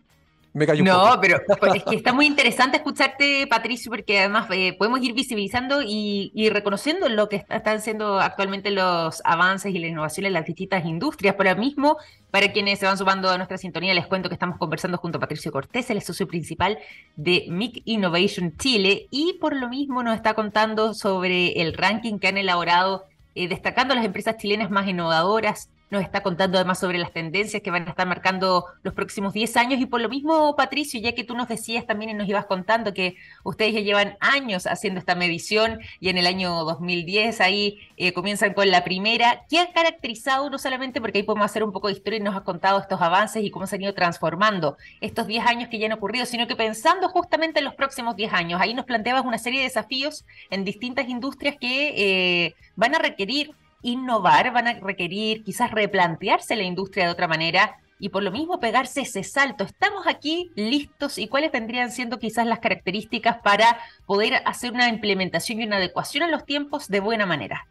[0.57, 1.37] no, pero
[1.75, 7.09] es que está muy interesante escucharte, Patricio, porque además eh, podemos ir visibilizando y, reconociendo
[7.11, 11.35] lo que están siendo actualmente los avances y la innovación en las distintas industrias.
[11.35, 11.99] Por ahora mismo,
[12.31, 15.21] para quienes se van sumando a nuestra sintonía, les cuento que estamos conversando junto a
[15.21, 16.79] Patricio Cortés, el socio principal
[17.17, 22.29] de MIC Innovation Chile, y por lo mismo nos está contando sobre el ranking que
[22.29, 27.13] han elaborado, eh, destacando las empresas chilenas más innovadoras nos está contando además sobre las
[27.13, 29.81] tendencias que van a estar marcando los próximos 10 años.
[29.81, 32.93] Y por lo mismo, Patricio, ya que tú nos decías también y nos ibas contando
[32.93, 38.13] que ustedes ya llevan años haciendo esta medición y en el año 2010 ahí eh,
[38.13, 41.89] comienzan con la primera, ¿qué ha caracterizado no solamente porque ahí podemos hacer un poco
[41.89, 45.27] de historia y nos has contado estos avances y cómo se han ido transformando estos
[45.27, 48.61] 10 años que ya han ocurrido, sino que pensando justamente en los próximos 10 años,
[48.61, 53.55] ahí nos planteabas una serie de desafíos en distintas industrias que eh, van a requerir
[53.83, 58.61] innovar, van a requerir quizás replantearse la industria de otra manera y por lo mismo
[58.61, 59.65] pegarse ese salto.
[59.65, 65.61] ¿Estamos aquí listos y cuáles vendrían siendo quizás las características para poder hacer una implementación
[65.61, 67.67] y una adecuación a los tiempos de buena manera?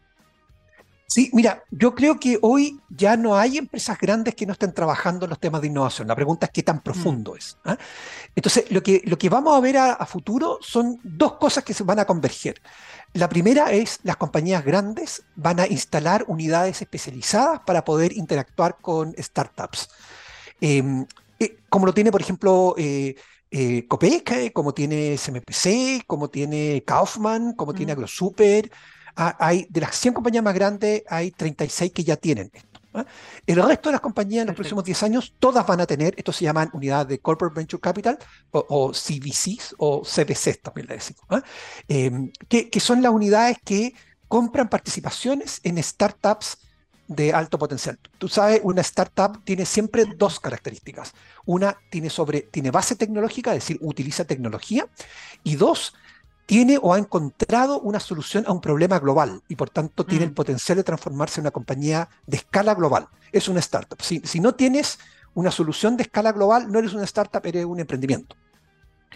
[1.08, 5.26] Sí, mira, yo creo que hoy ya no hay empresas grandes que no estén trabajando
[5.26, 6.08] en los temas de innovación.
[6.08, 7.38] La pregunta es qué tan profundo mm.
[7.38, 7.58] es.
[7.64, 7.78] ¿ah?
[8.36, 11.84] Entonces, lo que, lo que vamos a ver a, futuro son dos cosas que se
[11.84, 12.60] van a converger.
[13.14, 19.14] La primera es las compañías grandes van a instalar unidades especializadas para poder interactuar con
[19.18, 19.90] startups.
[20.60, 21.06] Em,
[21.40, 23.16] eh, como lo tiene, por ejemplo, eh,
[23.52, 23.88] eh,
[24.54, 27.96] como tiene CMPC, como tiene Kaufman, como tiene mm.
[27.96, 28.72] AgroSuper.
[29.16, 32.80] Ah, hay, de las 100 compañías más grandes, hay 36 que ya tienen esto.
[32.94, 33.06] ¿ah?
[33.46, 36.32] El resto de las compañías en los próximos 10 años, todas van a tener, esto
[36.32, 38.18] se llaman unidades de Corporate Venture Capital
[38.52, 41.24] o, CVCs o CVCs también le decimos,
[41.88, 43.94] que, que, son las unidades que
[44.28, 46.58] compran participaciones en startups
[47.08, 48.00] de alto potencial.
[48.18, 51.14] Tú sabes, una startup tiene siempre dos características.
[51.46, 54.88] Una tiene, sobre, tiene base tecnológica, es decir, utiliza tecnología,
[55.44, 55.94] y dos,
[56.46, 60.32] tiene o ha encontrado una solución a un problema global y por tanto tiene el
[60.32, 60.36] mm.
[60.36, 63.08] potencial de transformarse en una compañía de escala global.
[63.32, 64.02] Es una startup.
[64.02, 65.00] Si, si, no tienes
[65.34, 68.36] una solución de escala global, no eres una startup, eres un emprendimiento.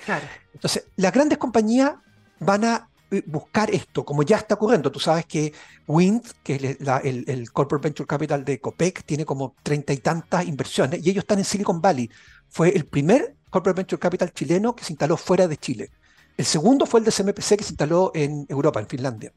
[0.05, 0.25] Claro.
[0.53, 1.93] Entonces, las grandes compañías
[2.39, 4.91] van a eh, buscar esto, como ya está ocurriendo.
[4.91, 5.53] Tú sabes que
[5.87, 10.45] Wind, que es el, el, Corporate Venture Capital de Copec, tiene como treinta y tantas
[10.45, 12.09] inversiones y ellos están en Silicon Valley.
[12.49, 15.91] Fue el primer Corporate Venture Capital chileno que se instaló fuera de Chile.
[16.39, 19.33] El segundo fue el de CMPC que se instaló en Europa, en Finlandia.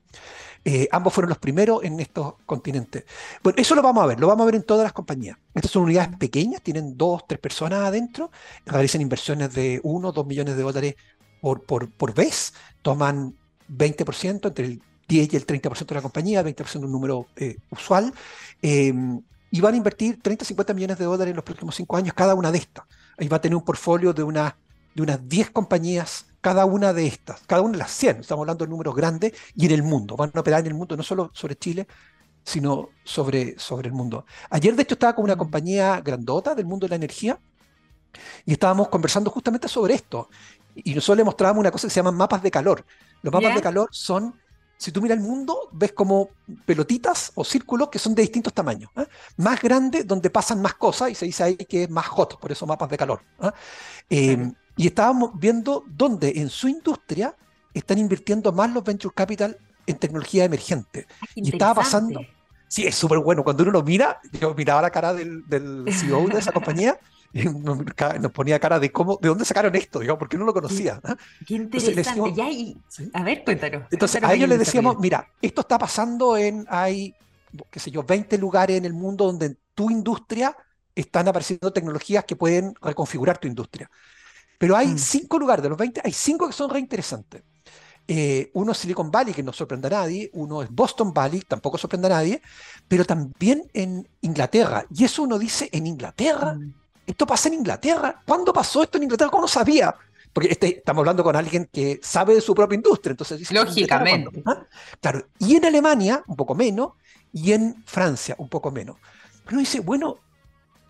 [0.64, 3.04] Eh, ambos fueron los primeros en estos continentes.
[3.42, 5.36] Bueno, eso lo vamos a ver, lo vamos a ver en todas las compañías.
[5.52, 8.30] Estas son unidades pequeñas, tienen dos, tres personas adentro,
[8.66, 10.94] realizan inversiones de uno, dos millones de dólares
[11.40, 13.34] por, por, vez, toman
[13.68, 18.14] 20%, entre el 10 y el 30% de la compañía, 20% un número eh, usual,
[18.62, 22.14] em, y van a invertir 30, 50 millones de dólares en los próximos cinco años
[22.14, 22.84] cada una de estas.
[23.18, 24.56] Ahí va a tener un portfolio de, una,
[24.94, 28.66] de unas 10 compañías cada una de estas, cada una de las 100, estamos hablando
[28.66, 31.30] de números grandes, y en el mundo, van a operar en el mundo, no solo
[31.32, 31.86] sobre Chile,
[32.44, 34.26] sino sobre, sobre el mundo.
[34.50, 37.38] Ayer, de hecho, estaba con una compañía grandota del mundo de la energía
[38.44, 40.28] y estábamos conversando justamente sobre esto.
[40.74, 42.84] Y nosotros le mostrábamos una cosa que se llaman mapas de calor.
[43.22, 44.34] Los mapas de calor son,
[44.76, 46.30] si tú miras el mundo, ves como
[46.66, 48.90] pelotitas o círculos que son de distintos tamaños.
[48.96, 49.06] ¿eh?
[49.36, 52.50] Más grandes, donde pasan más cosas, y se dice ahí que es más hot, por
[52.50, 53.22] eso mapas de calor.
[53.40, 53.50] ¿eh?
[54.10, 57.34] Eh, y estábamos viendo dónde en su industria
[57.74, 59.56] están invirtiendo más los venture capital
[59.86, 61.06] en tecnología emergente.
[61.34, 62.20] Y estaba pasando.
[62.68, 63.44] Sí, es súper bueno.
[63.44, 66.98] Cuando uno lo mira, yo miraba la cara del, del CEO de esa compañía
[67.32, 71.00] y nos, ponía cara de cómo, de dónde sacaron esto, digamos, porque no lo conocía.
[71.46, 72.76] Qué interesante.
[73.14, 73.84] A ver, cuéntanos.
[73.90, 77.14] Entonces, a ellos les decíamos, mira, esto está pasando en, hay,
[77.70, 80.54] qué sé yo, 20 lugares en el mundo donde en tu industria
[80.94, 83.90] están apareciendo tecnologías que pueden reconfigurar tu industria.
[84.62, 84.98] Pero hay mm.
[84.98, 87.42] cinco lugares, de los 20, hay cinco que son reinteresantes.
[88.06, 91.78] Eh, uno es Silicon Valley, que no sorprende a nadie, uno es Boston Valley, tampoco
[91.78, 92.40] sorprende a nadie,
[92.86, 94.86] pero también en Inglaterra.
[94.94, 96.74] Y eso uno dice, en Inglaterra, mm.
[97.08, 98.22] esto pasa en Inglaterra.
[98.24, 99.32] ¿Cuándo pasó esto en Inglaterra?
[99.32, 99.96] ¿Cómo no sabía?
[100.32, 104.44] Porque este, estamos hablando con alguien que sabe de su propia industria, entonces dice, Lógicamente.
[104.46, 104.64] ¿Ah?
[105.00, 106.92] Claro, y en Alemania, un poco menos,
[107.32, 108.94] y en Francia, un poco menos.
[109.42, 110.20] Pero uno dice, bueno,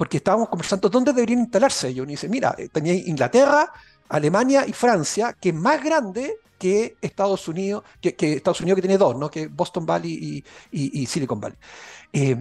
[0.03, 2.09] porque estábamos conversando dónde deberían instalarse ellos.
[2.09, 3.73] Y dice, mira, eh, tenía Inglaterra,
[4.09, 8.99] Alemania y Francia, que es más grande que Estados Unidos, que, Estados Unidos que tiene
[8.99, 9.31] dos, ¿no?
[9.31, 11.57] que Boston Valley y, Silicon Valley.
[12.13, 12.37] Eh,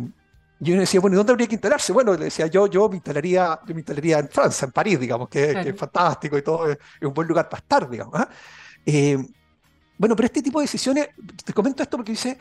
[0.60, 1.94] y uno decía, bueno, ¿y dónde habría que instalarse?
[1.94, 5.30] Bueno, le decía yo, yo me instalaría, yo me instalaría en Francia, en París, digamos,
[5.30, 8.16] que, es fantástico y todo, es un buen lugar para estar, digamos.
[8.16, 8.28] ¿ah?
[8.84, 9.24] Eh,
[10.00, 11.10] bueno, pero este tipo de decisiones,
[11.46, 12.40] te comento esto porque dice,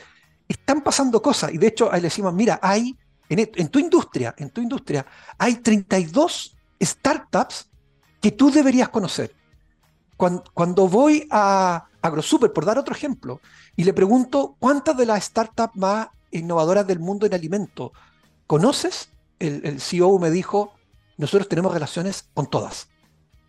[0.49, 2.97] están pasando cosas, y de hecho ahí le decimos, mira, hay
[3.31, 5.07] en, tu industria, en tu industria,
[5.39, 7.69] hay 32 startups
[8.21, 9.35] que tú deberías conocer.
[10.17, 13.41] Cuando, voy a AgroSuper, por dar otro ejemplo,
[13.77, 17.93] y le pregunto cuántas de las startups más innovadoras del mundo en alimentos
[18.47, 20.75] conoces, el, CEO me dijo,
[21.17, 22.89] nosotros tenemos relaciones con todas.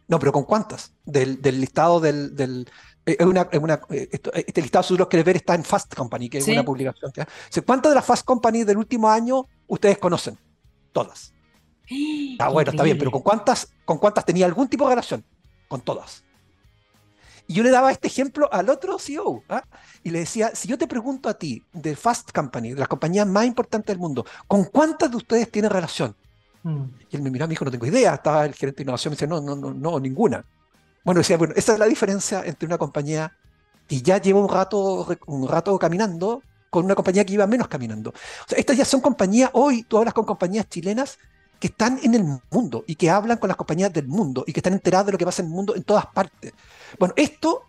[0.07, 0.93] No, pero ¿con cuántas?
[1.05, 2.35] Del, listado del...
[2.35, 2.69] del
[3.05, 4.09] eh, eh,
[4.45, 7.11] este listado, si lo quieres ver, está en Fast Company, que es una publicación.
[7.65, 10.37] ¿Cuántas de las Fast Company del último año ustedes conocen?
[10.91, 11.33] Todas.
[12.31, 15.25] Está bueno, está bien, pero ¿con cuántas, ¿con cuántas tenía algún tipo de relación?
[15.67, 16.23] Con todas.
[17.47, 19.63] Y yo le daba este ejemplo al otro CEO ¿ah?
[20.03, 23.27] y le decía, si yo te pregunto a ti de Fast Company, de las compañías
[23.27, 26.15] más importantes del mundo, ¿con cuántas de ustedes tiene relación?
[26.63, 26.83] Mm.
[27.09, 28.15] Y él me miró y me dijo, no tengo idea.
[28.15, 30.45] Estaba el gerente de innovación y me decía, no, no, no, no, ninguna.
[31.03, 33.35] Bueno, decía, bueno, esa es la diferencia entre una compañía
[33.87, 38.09] que ya lleva un rato, un rato caminando con una compañía que iba menos caminando.
[38.09, 41.19] O sea, estas ya son compañías, hoy tú hablas con compañías chilenas
[41.59, 44.61] que están en el mundo y que hablan con las compañías del mundo y que
[44.61, 46.53] están enteradas de lo que pasa en el mundo en todas partes.
[46.97, 47.65] Bueno, esto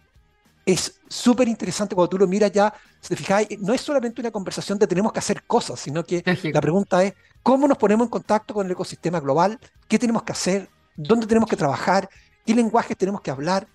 [0.65, 4.31] es súper interesante cuando tú lo miras ya, si te fijáis, no es solamente una
[4.31, 6.23] conversación de tenemos que hacer cosas, sino que
[6.55, 7.13] la pregunta es
[7.43, 11.51] cómo nos ponemos en contacto con el ecosistema global, qué tenemos que hacer, dónde tenemos
[11.51, 12.09] que trabajar,
[12.47, 13.67] qué lenguajes tenemos que hablar.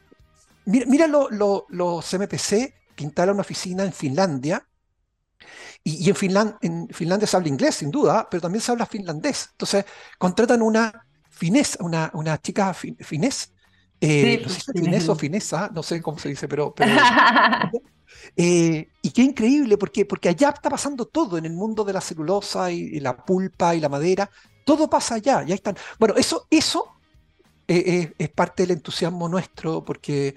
[0.63, 4.66] Mira, mira los MPC que instalan una oficina en Finlandia,
[5.84, 9.50] y, en, en Finlandia se habla inglés, sin duda, pero también se habla finlandés.
[9.52, 9.86] Entonces,
[10.17, 13.54] contratan una finés, una, una chica finés,
[14.02, 16.73] eh, no sé si finés o finesa, no sé cómo se dice, pero...
[18.36, 22.02] Eh, y qué increíble, porque, porque allá está pasando todo en el mundo de la
[22.02, 24.30] celulosa y, la pulpa y la madera,
[24.65, 25.76] todo pasa allá, ya están.
[26.00, 26.95] Bueno, eso, eso
[27.67, 30.36] eh, es parte del entusiasmo nuestro, porque,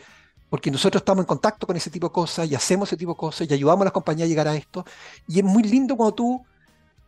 [0.50, 3.16] porque nosotros estamos en contacto con ese tipo de cosas y hacemos ese tipo de
[3.16, 4.84] cosas y ayudamos a las compañías a llegar a esto.
[5.28, 6.44] Y es muy lindo cuando tú,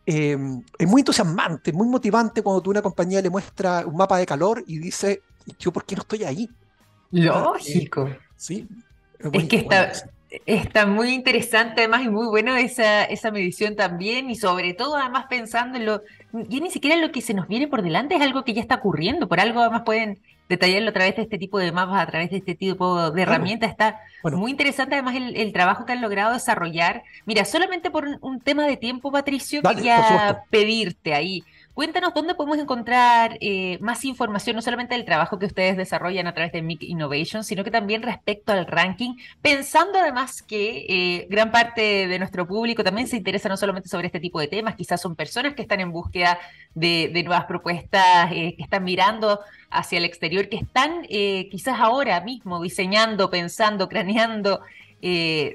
[0.05, 4.25] es muy entusiasmante, muy motivante cuando tú a una compañía le muestra un mapa de
[4.25, 5.21] calor y dice,
[5.59, 6.49] yo por qué no estoy ahí.
[7.11, 8.09] Lógico.
[8.37, 8.67] sí.
[9.31, 9.91] Es, que está,
[10.45, 15.27] está muy interesante además y muy bueno esa, esa medición también y sobre todo además
[15.29, 16.01] pensando en lo,
[16.33, 18.75] ya ni siquiera lo que se nos viene por delante es algo que ya está
[18.75, 22.29] ocurriendo, por algo además pueden detallarlo a través de este tipo de mapas, a través
[22.29, 23.71] de este tipo de herramientas.
[23.71, 27.03] Está muy interesante además el, trabajo que han logrado desarrollar.
[27.25, 33.39] Mira, solamente por un, tema de tiempo, Patricio, quería pedirte ahí Cuéntanos dónde podemos encontrar
[33.41, 37.43] eh, más información, no solamente del trabajo que ustedes desarrollan a través de MIC Innovation,
[37.43, 42.83] sino que también respecto al ranking, pensando además que eh, gran parte de nuestro público
[42.83, 45.79] también se interesa no solamente sobre este tipo de temas, quizás son personas que están
[45.79, 46.37] en búsqueda
[46.75, 49.39] de, nuevas propuestas, eh, que están mirando
[49.71, 54.61] hacia el exterior, que están quizás ahora mismo diseñando, pensando, craneando.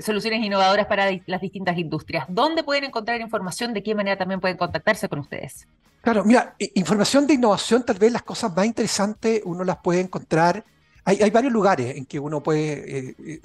[0.00, 2.26] soluciones innovadoras para las distintas industrias.
[2.28, 3.72] ¿Dónde pueden encontrar información?
[3.72, 5.68] ¿De qué manera también pueden contactarse con ustedes?
[6.09, 10.64] Claro, mira, información de innovación, tal vez las cosas más interesantes uno las puede encontrar.
[11.05, 13.40] Hay, varios lugares en que uno puede eh, eh,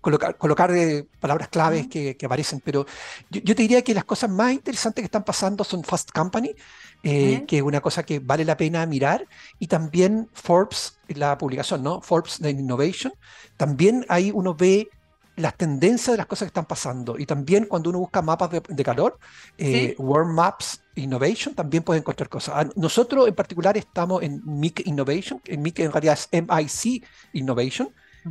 [0.00, 2.86] colocar, colocar eh, palabras claves que, aparecen, pero
[3.28, 6.54] yo, te diría que las cosas más interesantes que están pasando son Fast Company,
[7.02, 9.26] que es una cosa que vale la pena mirar,
[9.58, 12.00] y también Forbes, la publicación, ¿no?
[12.02, 13.12] Forbes de Innovation.
[13.56, 14.90] También ahí uno ve
[15.34, 17.18] las tendencias de las cosas que están pasando.
[17.18, 19.18] Y también cuando uno busca mapas de, calor,
[19.58, 22.54] eh, World Maps Innovation, también puede encontrar cosas.
[22.56, 27.04] Ah, nosotros en particular estamos en MIC Innovation, en MIC en realidad es MIC
[27.34, 27.90] Innovation,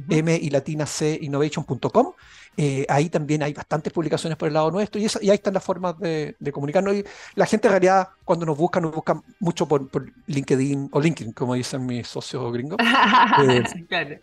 [0.09, 2.13] M y latina C Innovation.com.
[2.57, 5.97] Eh, ahí también hay bastantes publicaciones por el lado nuestro y, ahí están las formas
[5.99, 6.95] de, comunicarnos.
[6.95, 9.89] Y la gente en realidad cuando nos busca, nos busca mucho por,
[10.27, 12.77] LinkedIn o LinkedIn, como dicen mis socios gringos.
[13.97, 14.21] Eh,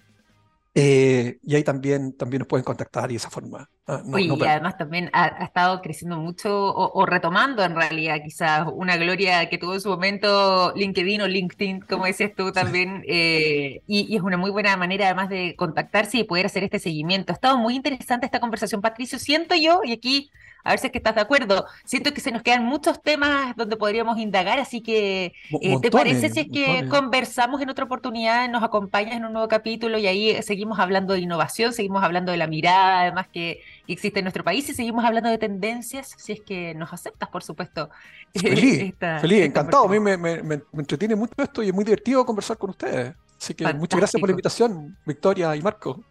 [0.75, 3.69] eh, y ahí también, también nos pueden contactar y de esa forma.
[3.89, 9.49] Ah, y además también ha, estado creciendo mucho o, retomando en realidad quizás una gloria
[9.49, 14.23] que tuvo en su momento LinkedIn o LinkedIn, como decías tú también, eh, y, es
[14.23, 17.33] una muy buena manera además de contactarse y poder hacer este seguimiento.
[17.33, 20.31] Ha estado muy interesante esta conversación, Patricio, siento yo, y aquí
[20.65, 21.67] a ver si es que estás de acuerdo.
[21.85, 26.29] Siento que se nos quedan muchos temas donde podríamos indagar, así que eh, ¿te parece
[26.31, 30.43] si es que conversamos en otra oportunidad, nos acompañas en un nuevo capítulo y ahí
[30.43, 34.69] seguimos hablando de innovación, seguimos hablando de la mirada además que existe en nuestro país
[34.69, 37.91] y seguimos hablando de tendencias, si es que nos aceptas, por supuesto.
[38.35, 39.85] Feliz, feliz encantado.
[39.85, 43.15] A mí me, me, entretiene mucho esto y es muy divertido conversar con ustedes.
[43.39, 46.03] Así que muchas gracias por la invitación, Victoria y Marco.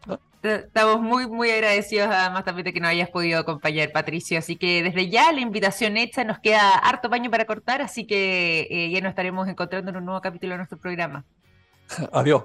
[0.43, 4.37] Estamos muy, muy agradecidos además también de que nos hayas podido acompañar, Patricio.
[4.37, 8.67] Así que desde ya la invitación hecha, nos queda harto paño para cortar, así que
[8.69, 11.23] eh, ya nos estaremos encontrando en un nuevo capítulo de nuestro programa.
[12.11, 12.43] Adiós.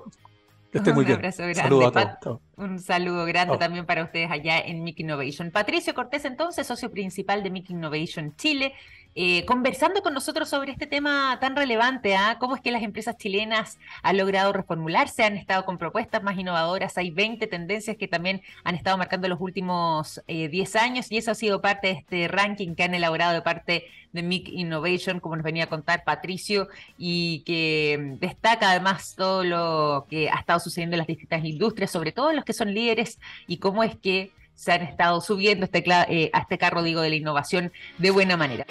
[0.71, 1.21] Que esté muy bien.
[1.33, 2.41] Saludos a todos.
[2.57, 3.59] Un saludo grande oh.
[3.59, 5.51] también para ustedes allá en Mic Innovation.
[5.51, 8.75] Patricio Cortés, entonces, socio principal de Mic Innovation Chile,
[9.19, 12.37] eh, conversando con nosotros sobre este tema tan relevante, ¿ah?
[12.39, 16.99] cómo es que las empresas chilenas han logrado reformularse, han estado con propuestas más innovadoras,
[16.99, 21.31] hay 20 tendencias que también han estado marcando los últimos 10 eh, años y eso
[21.31, 25.37] ha sido parte de este ranking que han elaborado de parte de MIC Innovation, como
[25.37, 30.95] nos venía a contar Patricio, y que destaca además todo lo que ha estado sucediendo
[30.95, 34.73] en las distintas industrias, sobre todo los que son líderes y cómo es que se
[34.73, 38.67] han estado subiendo este, eh, a este carro, digo, de la innovación de buena manera.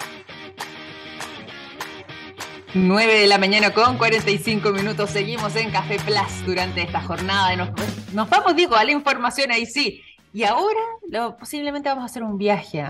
[2.74, 5.10] 9 de la mañana con 45 minutos.
[5.10, 7.56] Seguimos en Café Plus durante esta jornada.
[7.56, 10.02] Nos, vamos, digo, a la información ahí sí.
[10.34, 12.84] Y ahora lo, posiblemente vamos a hacer un viaje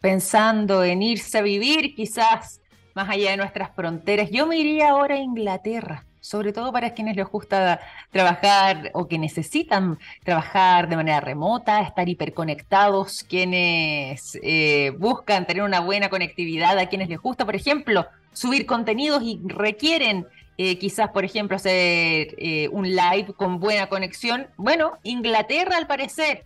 [0.00, 2.60] pensando en irse a vivir quizás
[2.94, 4.30] más allá de nuestras fronteras.
[4.30, 7.80] Yo me iría ahora a Inglaterra sobre todo para quienes les gusta
[8.12, 15.80] trabajar o que necesitan trabajar de manera remota, estar hiperconectados, quienes eh, buscan tener una
[15.80, 21.24] buena conectividad, a quienes les gusta, por ejemplo, subir contenidos y requieren eh, quizás, por
[21.24, 24.46] ejemplo, hacer eh, un live con buena conexión.
[24.56, 26.44] Bueno, Inglaterra al parecer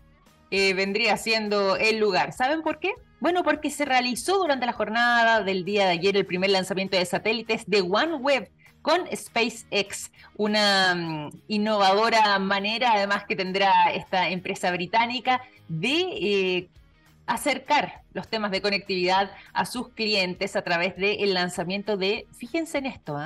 [0.51, 2.33] vendría siendo el lugar.
[2.33, 2.93] ¿Saben por qué?
[3.19, 7.05] Bueno, porque se realizó durante la jornada del día de ayer el primer lanzamiento de
[7.05, 8.49] satélites de OneWeb
[8.85, 16.69] con SpaceX, una mm, innovadora manera además que tendrá esta empresa británica de eh,
[17.25, 22.85] acercar los temas de conectividad a sus clientes a través del lanzamiento de, fíjense en
[22.85, 23.19] esto,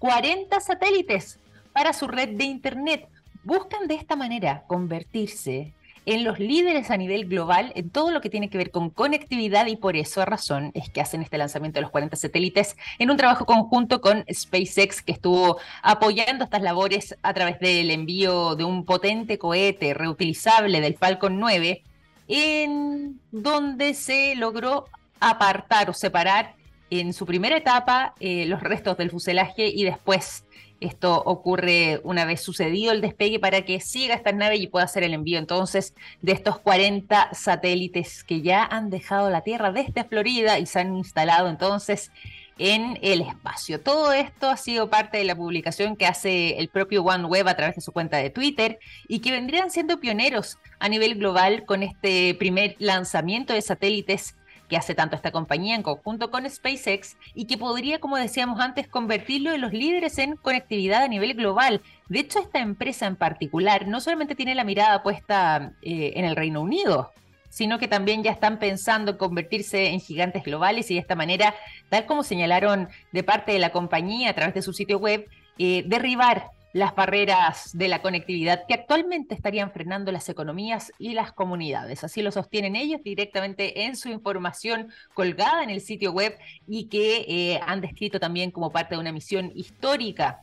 [0.00, 0.60] 40 ¿ah?
[0.60, 1.38] satélites
[1.72, 3.08] para su red de Internet.
[3.44, 5.74] Buscan de esta manera convertirse
[6.06, 9.66] en los líderes a nivel global en todo lo que tiene que ver con conectividad
[9.66, 13.16] y por eso razón es que hacen este lanzamiento de los 40 satélites en un
[13.16, 18.84] trabajo conjunto con SpaceX que estuvo apoyando estas labores a través del envío de un
[18.84, 21.82] potente cohete reutilizable del Falcon 9
[22.28, 24.86] en donde se logró
[25.20, 26.54] apartar o separar
[26.90, 30.44] en su primera etapa eh, los restos del fuselaje y después
[30.80, 35.02] esto ocurre una vez sucedido el despegue para que siga esta nave y pueda hacer
[35.02, 40.58] el envío entonces de estos 40 satélites que ya han dejado la Tierra desde Florida
[40.58, 42.10] y se han instalado entonces
[42.58, 43.80] en el espacio.
[43.80, 47.76] Todo esto ha sido parte de la publicación que hace el propio OneWeb a través
[47.76, 52.34] de su cuenta de Twitter y que vendrían siendo pioneros a nivel global con este
[52.34, 54.36] primer lanzamiento de satélites
[54.68, 58.88] que hace tanto esta compañía en conjunto con SpaceX y que podría, como decíamos antes,
[58.88, 61.82] convertirlo en los líderes en conectividad a nivel global.
[62.08, 66.36] De hecho, esta empresa en particular no solamente tiene la mirada puesta eh, en el
[66.36, 67.12] Reino Unido,
[67.48, 71.54] sino que también ya están pensando en convertirse en gigantes globales y de esta manera,
[71.88, 75.84] tal como señalaron de parte de la compañía a través de su sitio web, eh,
[75.86, 82.02] derribar las barreras de la conectividad que actualmente estarían frenando las economías y las comunidades.
[82.02, 87.26] Así lo sostienen ellos directamente en su información colgada en el sitio web y que
[87.28, 90.42] eh, han descrito también como parte de una misión histórica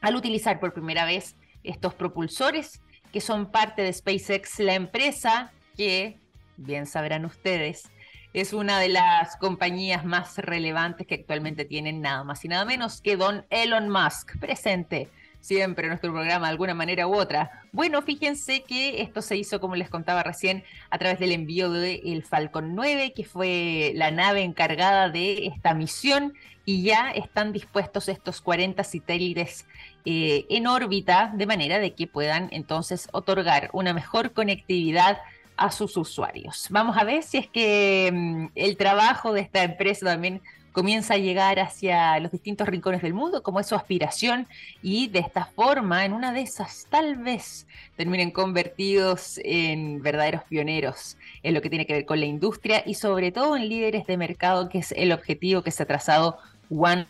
[0.00, 2.80] al utilizar por primera vez estos propulsores
[3.12, 6.18] que son parte de SpaceX, la empresa que,
[6.56, 7.90] bien sabrán ustedes,
[8.32, 13.02] es una de las compañías más relevantes que actualmente tienen nada más y nada menos
[13.02, 15.10] que don Elon Musk presente
[15.48, 17.64] siempre nuestro programa de alguna manera u otra.
[17.72, 22.02] Bueno, fíjense que esto se hizo, como les contaba recién, a través del envío del
[22.04, 26.34] el Falcon 9, que fue la nave encargada de esta misión,
[26.66, 29.66] y ya están dispuestos estos 40 satélites
[30.04, 35.16] eh, en órbita, de manera de que puedan entonces otorgar una mejor conectividad
[35.56, 36.66] a sus usuarios.
[36.68, 40.42] Vamos a ver si es que mm, el trabajo de esta empresa también
[40.78, 44.46] comienza a llegar hacia los distintos rincones del mundo, como es su aspiración,
[44.80, 51.16] y de esta forma, en una de esas, tal vez terminen convertidos en verdaderos pioneros
[51.42, 54.16] en lo que tiene que ver con la industria y sobre todo en líderes de
[54.16, 56.38] mercado, que es el objetivo que se ha trazado
[56.70, 57.08] One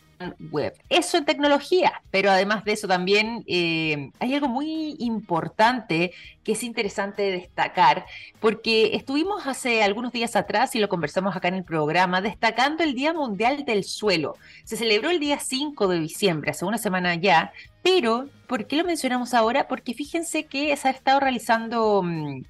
[0.50, 0.74] web.
[0.88, 6.12] Eso en tecnología, pero además de eso también eh, hay algo muy importante
[6.44, 8.06] que es interesante destacar,
[8.40, 12.94] porque estuvimos hace algunos días atrás y lo conversamos acá en el programa, destacando el
[12.94, 14.36] Día Mundial del Suelo.
[14.64, 18.84] Se celebró el día 5 de diciembre, hace una semana ya, pero ¿por qué lo
[18.84, 19.68] mencionamos ahora?
[19.68, 22.02] Porque fíjense que se ha estado realizando...
[22.04, 22.42] Mm,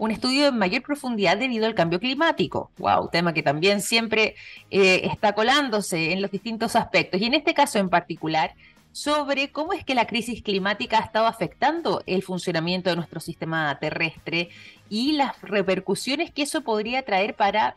[0.00, 2.70] un estudio en mayor profundidad debido al cambio climático.
[2.78, 4.34] Wow, tema que también siempre
[4.70, 7.20] eh, está colándose en los distintos aspectos.
[7.20, 8.54] Y en este caso en particular,
[8.92, 13.78] sobre cómo es que la crisis climática ha estado afectando el funcionamiento de nuestro sistema
[13.78, 14.48] terrestre
[14.88, 17.74] y las repercusiones que eso podría traer para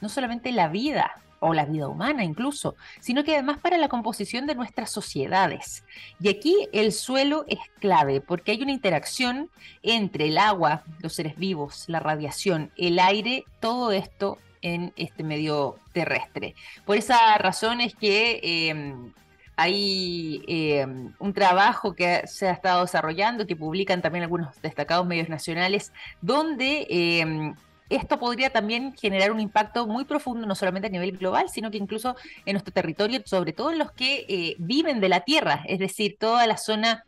[0.00, 4.46] no solamente la vida o la vida humana incluso, sino que además para la composición
[4.46, 5.84] de nuestras sociedades.
[6.20, 9.50] Y aquí el suelo es clave porque hay una interacción
[9.82, 15.76] entre el agua, los seres vivos, la radiación, el aire, todo esto en este medio
[15.92, 16.54] terrestre.
[16.84, 19.12] Por esa razón es que em,
[19.56, 25.28] hay em, un trabajo que se ha estado desarrollando, que publican también algunos destacados medios
[25.28, 27.54] nacionales, donde em,
[27.90, 31.76] esto podría también generar un impacto muy profundo, no solamente a nivel global, sino que
[31.76, 32.16] incluso
[32.46, 36.16] en nuestro territorio, sobre todo en los que eh, viven de la tierra, es decir,
[36.18, 37.04] toda la zona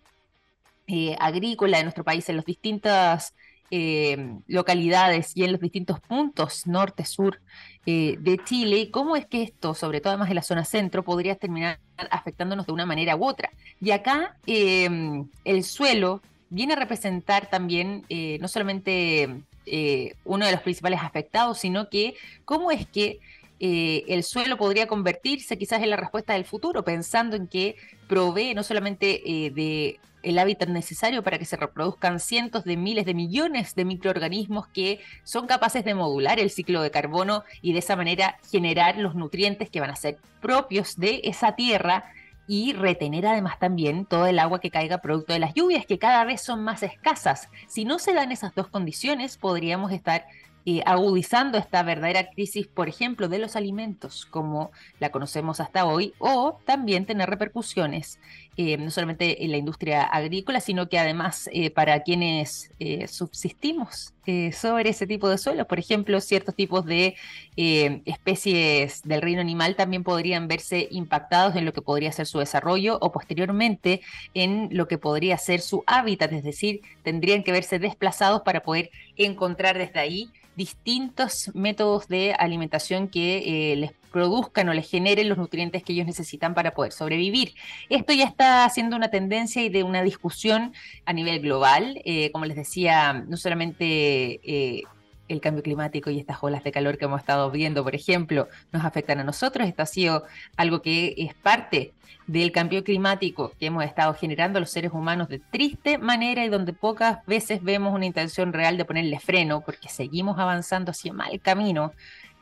[0.89, 3.33] eh, agrícola de nuestro país, en las distintas
[3.71, 7.41] eh, localidades y en los distintos puntos norte, sur
[7.85, 11.81] de Chile, cómo es que esto, sobre todo además en la zona centro, podría terminar
[12.11, 13.51] afectándonos de una manera u otra.
[13.81, 18.05] Y acá el suelo viene a representar también
[18.41, 23.21] no solamente eh, uno de los principales afectados, sino que cómo es que
[23.61, 27.77] eh, el suelo podría convertirse quizás en la respuesta del futuro, pensando en que
[28.09, 33.05] provee no solamente eh, de el hábitat necesario para que se reproduzcan cientos de miles
[33.07, 37.81] de millones de microorganismos que son capaces de modular el ciclo de carbono y de
[37.81, 42.13] esa manera generar los nutrientes que van a ser propios de esa tierra
[42.47, 46.25] y retener además también todo el agua que caiga producto de las lluvias, que cada
[46.25, 47.49] vez son más escasas.
[47.69, 50.27] Si no se dan esas dos condiciones, podríamos estar
[50.65, 54.71] eh, agudizando esta verdadera crisis, por ejemplo, de los alimentos, como
[55.01, 58.21] la conocemos hasta hoy, o también tener repercusiones
[58.57, 62.71] eh, no solamente en la industria agrícola, sino que además eh, para quienes
[63.09, 64.13] subsistimos
[64.53, 65.67] sobre ese tipo de suelos.
[65.67, 67.17] Por ejemplo, ciertos tipos de
[67.57, 72.99] especies del reino animal también podrían verse impactados en lo que podría ser su desarrollo
[73.01, 74.01] o posteriormente
[74.35, 78.91] en lo que podría ser su hábitat, es decir, tendrían que verse desplazados para poder
[79.17, 85.39] encontrar desde ahí distintos métodos de alimentación que eh, les produzcan o les generen los
[85.39, 87.55] nutrientes que ellos necesitan para poder sobrevivir.
[87.89, 90.73] Esto ya está haciendo una tendencia y de una discusión
[91.05, 92.01] a nivel global.
[92.05, 94.83] Eh, como les decía, no solamente eh,
[95.29, 98.85] el cambio climático y estas olas de calor que hemos estado viendo, por ejemplo, nos
[98.85, 99.67] afectan a nosotros.
[99.67, 100.25] Esto ha sido
[100.57, 101.93] algo que es parte
[102.27, 106.73] del cambio climático que hemos estado generando los seres humanos de triste manera y donde
[106.73, 111.93] pocas veces vemos una intención real de ponerle freno porque seguimos avanzando hacia mal camino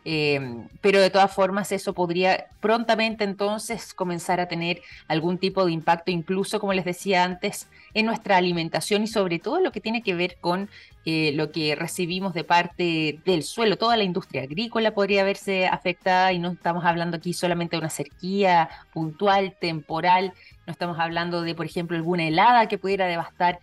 [0.04, 5.72] Em, pero de todas formas eso podría prontamente entonces comenzar a tener algún tipo de
[5.72, 10.02] impacto, incluso como les decía antes, en nuestra alimentación y sobre todo lo que tiene
[10.02, 10.70] que ver con
[11.04, 13.76] eh, lo que recibimos de parte del suelo.
[13.76, 17.90] Toda la industria agrícola podría verse afectada y no estamos hablando aquí solamente de una
[17.90, 20.32] sequía puntual, temporal,
[20.66, 23.60] no estamos hablando de, por ejemplo, alguna helada que pudiera devastar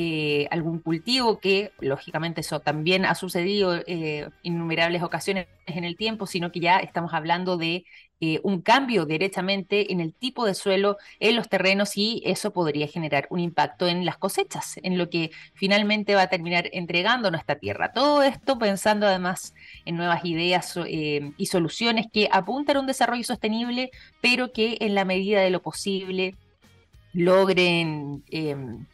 [0.00, 6.28] eh, algún cultivo, que lógicamente eso también ha sucedido eh, innumerables ocasiones en el tiempo,
[6.28, 7.84] sino que ya estamos hablando de
[8.20, 12.86] eh, un cambio directamente en el tipo de suelo en los terrenos y eso podría
[12.86, 17.56] generar un impacto en las cosechas, en lo que finalmente va a terminar entregando nuestra
[17.56, 17.92] tierra.
[17.92, 19.52] Todo esto pensando además
[19.84, 23.90] en nuevas ideas y soluciones que apuntan a un desarrollo sostenible,
[24.20, 26.36] pero que en la medida de lo posible
[27.12, 28.86] logren em,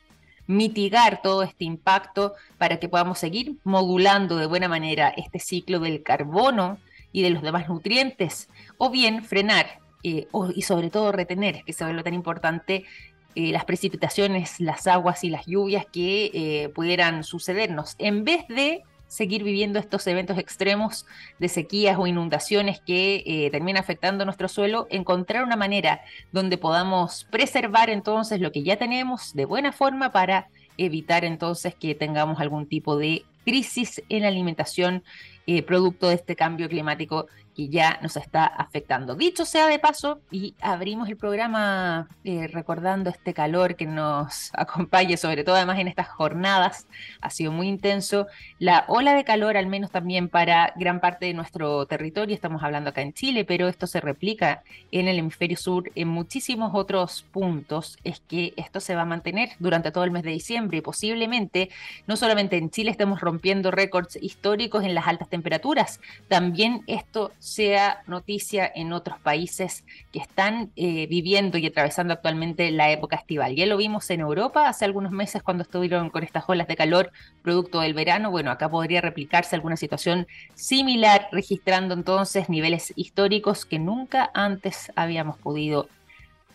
[0.46, 6.02] mitigar todo este impacto para que podamos seguir modulando de buena manera este ciclo del
[6.02, 6.78] carbono
[7.12, 11.90] y de los demás nutrientes, o bien frenar eh, y sobre todo retener, que se
[11.90, 12.84] lo tan importante,
[13.36, 18.82] eh, las precipitaciones, las aguas y las lluvias que eh, pudieran sucedernos, en vez de
[19.14, 21.06] seguir viviendo estos eventos extremos
[21.38, 26.00] de sequías o inundaciones que eh, terminan afectando nuestro suelo, encontrar una manera
[26.32, 30.48] donde podamos preservar entonces lo que ya tenemos de buena forma para
[30.78, 35.04] evitar entonces que tengamos algún tipo de crisis en la alimentación
[35.46, 39.14] eh, producto de este cambio climático que ya nos está afectando.
[39.14, 45.16] Dicho sea de paso, y abrimos el programa eh, recordando este calor que nos acompaña,
[45.16, 46.86] sobre todo además en estas jornadas,
[47.20, 48.26] ha sido muy intenso.
[48.58, 52.90] La ola de calor, al menos también para gran parte de nuestro territorio, estamos hablando
[52.90, 57.98] acá en Chile, pero esto se replica en el hemisferio sur en muchísimos otros puntos,
[58.04, 61.70] es que esto se va a mantener durante todo el mes de diciembre y posiblemente
[62.06, 68.02] no solamente en Chile estemos rompiendo récords históricos en las altas temperaturas, también esto sea
[68.06, 73.54] noticia en otros países que están eh, viviendo y atravesando actualmente la época estival.
[73.54, 77.12] Ya lo vimos en Europa hace algunos meses cuando estuvieron con estas olas de calor
[77.42, 78.30] producto del verano.
[78.30, 85.36] Bueno, acá podría replicarse alguna situación similar, registrando entonces niveles históricos que nunca antes habíamos
[85.36, 85.90] podido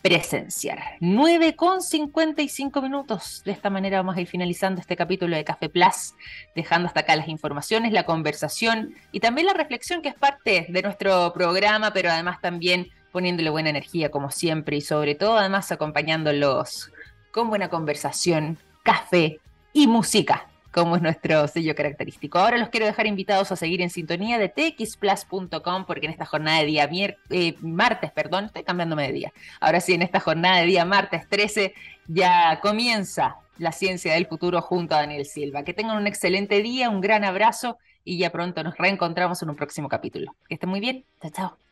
[0.02, 0.78] presenciar.
[1.00, 3.42] 9 con 55 minutos.
[3.44, 6.14] De esta manera vamos a ir finalizando este capítulo de Café Plus,
[6.54, 10.82] dejando hasta acá las informaciones, la conversación y también la reflexión que es parte de
[10.82, 16.90] nuestro programa, pero además también poniéndole buena energía como siempre y sobre todo además acompañándolos
[17.32, 19.38] con buena conversación, café
[19.72, 22.38] y música como es nuestro sello característico.
[22.38, 26.60] Ahora los quiero dejar invitados a seguir en sintonía de txplus.com porque en esta jornada
[26.60, 26.88] de día
[27.30, 29.32] eh, martes, perdón, estoy cambiándome de día.
[29.60, 31.74] Ahora sí, en esta jornada de día martes 13
[32.06, 35.62] ya comienza la ciencia del futuro junto a Daniel Silva.
[35.64, 39.56] Que tengan un excelente día, un gran abrazo y ya pronto nos reencontramos en un
[39.56, 40.34] próximo capítulo.
[40.48, 41.04] Que estén muy bien.
[41.20, 41.69] Chao, chao.